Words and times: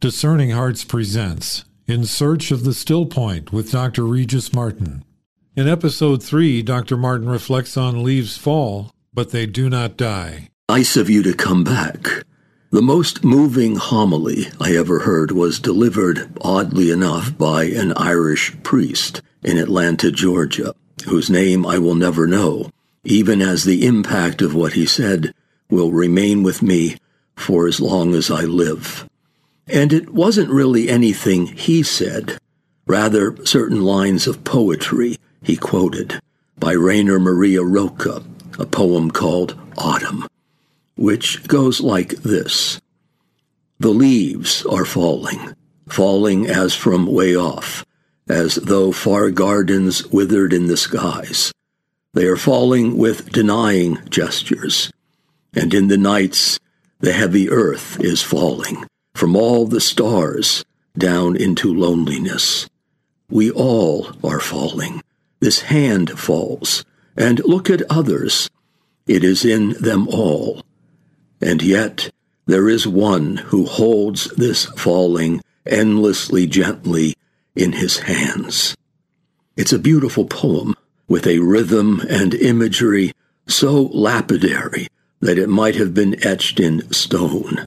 Discerning 0.00 0.52
Hearts 0.52 0.82
presents 0.82 1.66
In 1.86 2.06
Search 2.06 2.50
of 2.50 2.64
the 2.64 2.72
Still 2.72 3.04
Point 3.04 3.52
with 3.52 3.70
Dr. 3.70 4.06
Regis 4.06 4.50
Martin. 4.50 5.04
In 5.54 5.68
episode 5.68 6.22
3, 6.22 6.62
Dr. 6.62 6.96
Martin 6.96 7.28
reflects 7.28 7.76
on 7.76 8.02
leaves 8.02 8.38
fall, 8.38 8.94
but 9.12 9.30
they 9.30 9.44
do 9.44 9.68
not 9.68 9.98
die. 9.98 10.48
Nice 10.70 10.96
of 10.96 11.10
you 11.10 11.22
to 11.22 11.34
come 11.34 11.64
back. 11.64 12.08
The 12.70 12.80
most 12.80 13.24
moving 13.24 13.76
homily 13.76 14.46
I 14.58 14.74
ever 14.74 15.00
heard 15.00 15.32
was 15.32 15.60
delivered, 15.60 16.32
oddly 16.40 16.90
enough, 16.90 17.36
by 17.36 17.64
an 17.64 17.92
Irish 17.98 18.56
priest 18.62 19.20
in 19.42 19.58
Atlanta, 19.58 20.10
Georgia, 20.10 20.74
whose 21.04 21.28
name 21.28 21.66
I 21.66 21.76
will 21.76 21.94
never 21.94 22.26
know, 22.26 22.70
even 23.04 23.42
as 23.42 23.64
the 23.64 23.84
impact 23.84 24.40
of 24.40 24.54
what 24.54 24.72
he 24.72 24.86
said 24.86 25.34
will 25.68 25.92
remain 25.92 26.42
with 26.42 26.62
me 26.62 26.96
for 27.36 27.66
as 27.66 27.82
long 27.82 28.14
as 28.14 28.30
I 28.30 28.44
live. 28.44 29.06
And 29.72 29.92
it 29.92 30.10
wasn't 30.10 30.50
really 30.50 30.88
anything 30.88 31.46
he 31.46 31.84
said, 31.84 32.38
rather, 32.86 33.36
certain 33.46 33.82
lines 33.82 34.26
of 34.26 34.42
poetry 34.42 35.16
he 35.42 35.56
quoted 35.56 36.18
by 36.58 36.72
Rainer 36.72 37.20
Maria 37.20 37.62
Rilke, 37.62 38.24
a 38.58 38.66
poem 38.66 39.12
called 39.12 39.56
Autumn, 39.78 40.26
which 40.96 41.46
goes 41.46 41.80
like 41.80 42.10
this 42.16 42.80
The 43.78 43.90
leaves 43.90 44.66
are 44.66 44.84
falling, 44.84 45.54
falling 45.88 46.48
as 46.48 46.74
from 46.74 47.06
way 47.06 47.36
off, 47.36 47.86
as 48.28 48.56
though 48.56 48.90
far 48.90 49.30
gardens 49.30 50.04
withered 50.08 50.52
in 50.52 50.66
the 50.66 50.76
skies. 50.76 51.52
They 52.12 52.26
are 52.26 52.36
falling 52.36 52.98
with 52.98 53.30
denying 53.30 53.98
gestures, 54.10 54.92
and 55.54 55.72
in 55.72 55.86
the 55.86 55.96
nights 55.96 56.58
the 56.98 57.12
heavy 57.12 57.48
earth 57.48 58.00
is 58.00 58.20
falling 58.20 58.84
from 59.14 59.36
all 59.36 59.66
the 59.66 59.80
stars 59.80 60.64
down 60.96 61.36
into 61.36 61.72
loneliness. 61.72 62.68
We 63.28 63.50
all 63.50 64.08
are 64.24 64.40
falling. 64.40 65.02
This 65.40 65.62
hand 65.62 66.18
falls. 66.18 66.84
And 67.16 67.40
look 67.44 67.70
at 67.70 67.82
others. 67.90 68.48
It 69.06 69.24
is 69.24 69.44
in 69.44 69.70
them 69.80 70.08
all. 70.08 70.62
And 71.40 71.62
yet 71.62 72.10
there 72.46 72.68
is 72.68 72.86
one 72.86 73.36
who 73.36 73.66
holds 73.66 74.24
this 74.36 74.64
falling 74.66 75.40
endlessly 75.66 76.46
gently 76.46 77.14
in 77.54 77.72
his 77.72 77.98
hands. 78.00 78.76
It's 79.56 79.72
a 79.72 79.78
beautiful 79.78 80.24
poem 80.24 80.74
with 81.08 81.26
a 81.26 81.40
rhythm 81.40 82.00
and 82.08 82.34
imagery 82.34 83.12
so 83.46 83.82
lapidary 83.92 84.88
that 85.20 85.38
it 85.38 85.48
might 85.48 85.74
have 85.74 85.92
been 85.92 86.24
etched 86.24 86.60
in 86.60 86.90
stone 86.92 87.66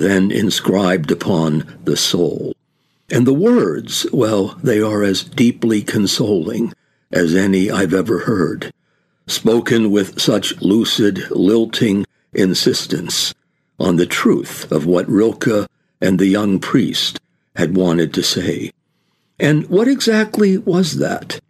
then 0.00 0.30
inscribed 0.30 1.10
upon 1.10 1.78
the 1.84 1.96
soul. 1.96 2.54
And 3.10 3.26
the 3.26 3.34
words, 3.34 4.06
well, 4.12 4.58
they 4.62 4.80
are 4.80 5.02
as 5.02 5.22
deeply 5.22 5.82
consoling 5.82 6.72
as 7.12 7.34
any 7.34 7.70
I've 7.70 7.94
ever 7.94 8.20
heard, 8.20 8.72
spoken 9.26 9.90
with 9.90 10.20
such 10.20 10.60
lucid, 10.60 11.30
lilting 11.30 12.04
insistence 12.34 13.32
on 13.78 13.96
the 13.96 14.06
truth 14.06 14.70
of 14.72 14.86
what 14.86 15.08
Rilke 15.08 15.68
and 16.00 16.18
the 16.18 16.26
young 16.26 16.58
priest 16.58 17.20
had 17.54 17.76
wanted 17.76 18.12
to 18.14 18.22
say. 18.22 18.72
And 19.38 19.68
what 19.68 19.88
exactly 19.88 20.58
was 20.58 20.98
that? 20.98 21.40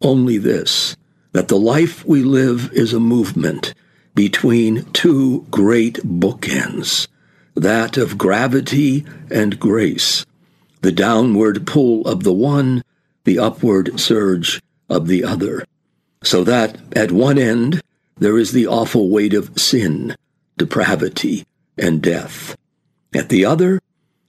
Only 0.00 0.38
this 0.38 0.96
that 1.32 1.48
the 1.48 1.58
life 1.58 2.04
we 2.04 2.22
live 2.22 2.70
is 2.74 2.92
a 2.92 3.00
movement 3.00 3.72
between 4.14 4.84
two 4.92 5.46
great 5.50 5.94
bookends 6.04 7.08
that 7.54 7.96
of 7.96 8.18
gravity 8.18 9.04
and 9.30 9.58
grace, 9.60 10.24
the 10.80 10.92
downward 10.92 11.66
pull 11.66 12.06
of 12.06 12.22
the 12.22 12.32
one, 12.32 12.82
the 13.24 13.38
upward 13.38 14.00
surge 14.00 14.60
of 14.88 15.06
the 15.06 15.24
other, 15.24 15.64
so 16.22 16.42
that 16.44 16.78
at 16.96 17.12
one 17.12 17.38
end 17.38 17.80
there 18.18 18.38
is 18.38 18.52
the 18.52 18.66
awful 18.66 19.08
weight 19.08 19.34
of 19.34 19.58
sin, 19.58 20.16
depravity, 20.56 21.44
and 21.78 22.02
death. 22.02 22.56
At 23.14 23.28
the 23.28 23.44
other, 23.44 23.80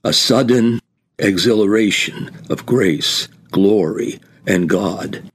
a 0.02 0.12
sudden 0.12 0.80
exhilaration 1.18 2.30
of 2.50 2.66
grace, 2.66 3.28
glory, 3.50 4.20
and 4.46 4.68
God. 4.68 5.30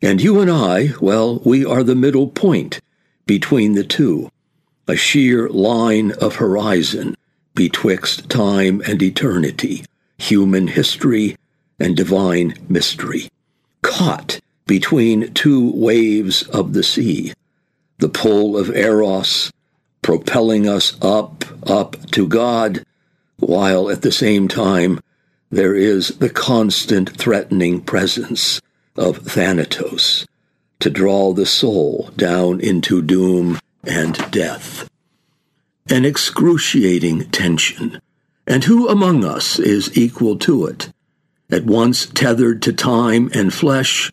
And 0.00 0.20
you 0.20 0.40
and 0.40 0.50
I, 0.50 0.90
well, 1.00 1.38
we 1.44 1.64
are 1.64 1.82
the 1.82 1.94
middle 1.94 2.28
point 2.28 2.80
between 3.26 3.74
the 3.74 3.84
two, 3.84 4.30
a 4.86 4.96
sheer 4.96 5.48
line 5.48 6.12
of 6.20 6.36
horizon 6.36 7.16
betwixt 7.54 8.28
time 8.28 8.82
and 8.86 9.02
eternity, 9.02 9.84
human 10.18 10.68
history 10.68 11.36
and 11.78 11.96
divine 11.96 12.54
mystery, 12.68 13.28
caught 13.82 14.40
between 14.66 15.32
two 15.34 15.72
waves 15.74 16.42
of 16.48 16.72
the 16.72 16.82
sea, 16.82 17.32
the 17.98 18.08
pull 18.08 18.56
of 18.56 18.74
Eros 18.74 19.52
propelling 20.02 20.68
us 20.68 20.96
up, 21.02 21.44
up 21.68 21.96
to 22.10 22.26
God, 22.26 22.84
while 23.38 23.90
at 23.90 24.02
the 24.02 24.12
same 24.12 24.48
time 24.48 25.00
there 25.50 25.74
is 25.74 26.08
the 26.18 26.30
constant 26.30 27.16
threatening 27.16 27.80
presence 27.80 28.60
of 28.96 29.18
Thanatos 29.18 30.26
to 30.80 30.90
draw 30.90 31.32
the 31.32 31.46
soul 31.46 32.10
down 32.16 32.60
into 32.60 33.02
doom 33.02 33.58
and 33.84 34.14
death 34.30 34.88
an 35.90 36.04
excruciating 36.04 37.30
tension. 37.30 38.00
And 38.46 38.64
who 38.64 38.88
among 38.88 39.24
us 39.24 39.58
is 39.58 39.96
equal 39.96 40.36
to 40.38 40.66
it? 40.66 40.92
At 41.50 41.64
once 41.64 42.06
tethered 42.06 42.62
to 42.62 42.72
time 42.72 43.30
and 43.34 43.52
flesh, 43.52 44.10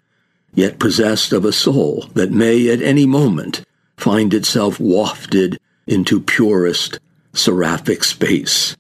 yet 0.54 0.80
possessed 0.80 1.32
of 1.32 1.46
a 1.46 1.54
soul 1.54 2.10
that 2.14 2.32
may 2.32 2.70
at 2.70 2.82
any 2.82 3.06
moment 3.06 3.64
find 3.98 4.34
itself 4.34 4.80
wafted 4.80 5.60
into 5.88 6.20
purest 6.20 7.00
seraphic 7.34 8.04
space, 8.04 8.76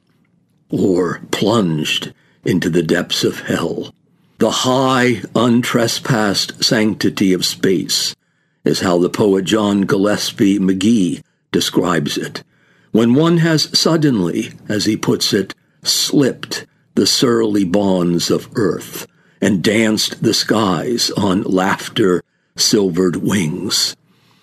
or 0.69 1.21
plunged 1.31 2.13
into 2.43 2.69
the 2.69 2.83
depths 2.83 3.23
of 3.23 3.41
hell. 3.41 3.93
The 4.39 4.51
high, 4.51 5.21
untrespassed 5.35 6.63
sanctity 6.63 7.33
of 7.33 7.45
space 7.45 8.15
is 8.63 8.81
how 8.81 8.97
the 8.99 9.09
poet 9.09 9.45
John 9.45 9.81
Gillespie 9.81 10.59
Magee 10.59 11.21
describes 11.51 12.17
it 12.17 12.43
when 12.91 13.13
one 13.13 13.37
has 13.37 13.77
suddenly, 13.77 14.53
as 14.67 14.85
he 14.85 14.97
puts 14.97 15.33
it, 15.33 15.53
slipped 15.83 16.65
the 16.95 17.05
surly 17.05 17.63
bonds 17.63 18.29
of 18.29 18.49
earth 18.55 19.07
and 19.41 19.63
danced 19.63 20.21
the 20.21 20.33
skies 20.33 21.11
on 21.11 21.43
laughter 21.43 22.23
silvered 22.57 23.17
wings. 23.17 23.95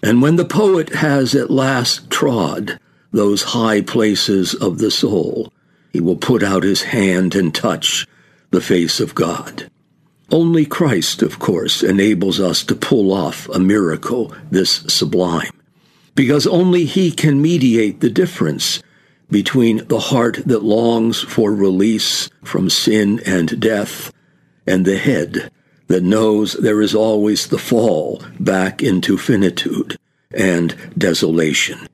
And 0.02 0.22
when 0.22 0.36
the 0.36 0.44
poet 0.44 0.94
has 0.94 1.34
at 1.34 1.50
last 1.50 2.08
trod 2.10 2.78
those 3.12 3.42
high 3.42 3.80
places 3.80 4.54
of 4.54 4.78
the 4.78 4.90
soul, 4.90 5.52
he 5.92 6.00
will 6.00 6.16
put 6.16 6.42
out 6.42 6.62
his 6.62 6.82
hand 6.82 7.34
and 7.34 7.54
touch 7.54 8.06
the 8.50 8.60
face 8.60 9.00
of 9.00 9.14
God. 9.14 9.70
Only 10.30 10.66
Christ, 10.66 11.22
of 11.22 11.38
course, 11.38 11.82
enables 11.82 12.40
us 12.40 12.64
to 12.64 12.74
pull 12.74 13.12
off 13.12 13.48
a 13.48 13.58
miracle 13.58 14.34
this 14.50 14.84
sublime 14.88 15.55
because 16.16 16.46
only 16.46 16.86
He 16.86 17.12
can 17.12 17.40
mediate 17.40 18.00
the 18.00 18.10
difference 18.10 18.82
between 19.30 19.86
the 19.86 20.00
heart 20.00 20.40
that 20.46 20.64
longs 20.64 21.20
for 21.20 21.52
release 21.54 22.30
from 22.42 22.70
sin 22.70 23.20
and 23.26 23.60
death 23.60 24.12
and 24.66 24.84
the 24.84 24.98
head 24.98 25.52
that 25.88 26.02
knows 26.02 26.54
there 26.54 26.80
is 26.80 26.94
always 26.94 27.46
the 27.46 27.58
fall 27.58 28.22
back 28.40 28.82
into 28.82 29.18
finitude 29.18 29.96
and 30.32 30.74
desolation. 30.96 31.86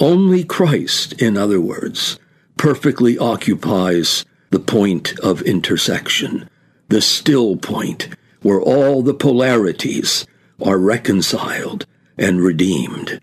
Only 0.00 0.44
Christ, 0.44 1.12
in 1.22 1.36
other 1.36 1.60
words, 1.60 2.18
perfectly 2.56 3.16
occupies 3.16 4.24
the 4.50 4.60
point 4.60 5.18
of 5.20 5.40
intersection, 5.42 6.48
the 6.88 7.00
still 7.00 7.56
point 7.56 8.08
where 8.42 8.60
all 8.60 9.02
the 9.02 9.14
polarities 9.14 10.26
are 10.60 10.78
reconciled 10.78 11.86
and 12.18 12.40
redeemed 12.40 13.20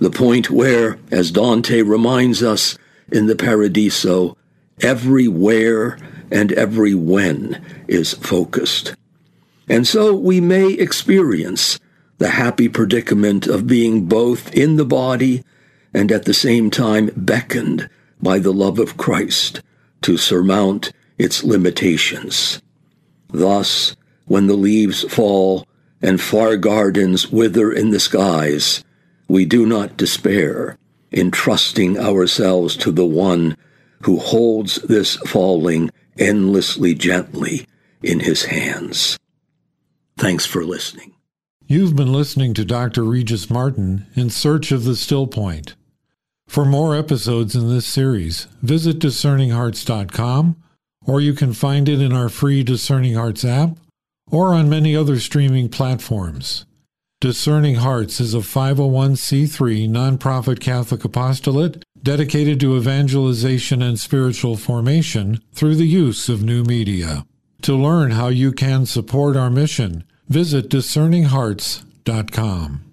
the 0.00 0.10
point 0.10 0.50
where, 0.50 0.98
as 1.10 1.30
Dante 1.30 1.82
reminds 1.82 2.42
us 2.42 2.76
in 3.12 3.26
the 3.26 3.36
Paradiso, 3.36 4.36
every 4.82 5.28
where 5.28 5.98
and 6.30 6.52
every 6.52 6.94
when 6.94 7.62
is 7.86 8.14
focused. 8.14 8.94
And 9.68 9.86
so 9.86 10.14
we 10.14 10.40
may 10.40 10.72
experience 10.72 11.78
the 12.18 12.30
happy 12.30 12.68
predicament 12.68 13.46
of 13.46 13.66
being 13.66 14.06
both 14.06 14.52
in 14.54 14.76
the 14.76 14.84
body 14.84 15.44
and 15.94 16.10
at 16.10 16.24
the 16.24 16.34
same 16.34 16.70
time 16.70 17.10
beckoned 17.16 17.88
by 18.22 18.38
the 18.38 18.52
love 18.52 18.78
of 18.78 18.96
Christ 18.96 19.60
to 20.02 20.16
surmount 20.16 20.92
its 21.18 21.44
limitations. 21.44 22.62
Thus, 23.28 23.96
when 24.26 24.46
the 24.46 24.54
leaves 24.54 25.02
fall 25.12 25.66
and 26.00 26.20
far 26.20 26.56
gardens 26.56 27.30
wither 27.30 27.72
in 27.72 27.90
the 27.90 28.00
skies, 28.00 28.84
we 29.30 29.44
do 29.44 29.64
not 29.64 29.96
despair 29.96 30.76
in 31.12 31.30
trusting 31.30 31.96
ourselves 31.96 32.76
to 32.76 32.90
the 32.90 33.06
one 33.06 33.56
who 34.02 34.18
holds 34.18 34.76
this 34.82 35.16
falling 35.18 35.88
endlessly 36.18 36.94
gently 36.94 37.64
in 38.02 38.18
his 38.18 38.46
hands. 38.46 39.16
Thanks 40.18 40.46
for 40.46 40.64
listening. 40.64 41.14
You've 41.66 41.94
been 41.94 42.12
listening 42.12 42.54
to 42.54 42.64
Dr. 42.64 43.04
Regis 43.04 43.48
Martin 43.48 44.06
in 44.16 44.30
Search 44.30 44.72
of 44.72 44.82
the 44.82 44.96
Still 44.96 45.28
Point. 45.28 45.76
For 46.48 46.64
more 46.64 46.96
episodes 46.96 47.54
in 47.54 47.68
this 47.68 47.86
series, 47.86 48.48
visit 48.62 48.98
discerninghearts.com 48.98 50.56
or 51.06 51.20
you 51.20 51.34
can 51.34 51.52
find 51.52 51.88
it 51.88 52.00
in 52.00 52.12
our 52.12 52.28
free 52.28 52.64
Discerning 52.64 53.14
Hearts 53.14 53.44
app 53.44 53.76
or 54.28 54.54
on 54.54 54.68
many 54.68 54.96
other 54.96 55.20
streaming 55.20 55.68
platforms. 55.68 56.66
Discerning 57.20 57.74
Hearts 57.74 58.18
is 58.18 58.32
a 58.32 58.38
501c3 58.38 59.90
nonprofit 59.90 60.58
Catholic 60.58 61.04
apostolate 61.04 61.84
dedicated 62.02 62.58
to 62.60 62.78
evangelization 62.78 63.82
and 63.82 64.00
spiritual 64.00 64.56
formation 64.56 65.42
through 65.52 65.74
the 65.74 65.86
use 65.86 66.30
of 66.30 66.42
new 66.42 66.64
media. 66.64 67.26
To 67.60 67.76
learn 67.76 68.12
how 68.12 68.28
you 68.28 68.52
can 68.52 68.86
support 68.86 69.36
our 69.36 69.50
mission, 69.50 70.04
visit 70.28 70.70
discerninghearts.com. 70.70 72.89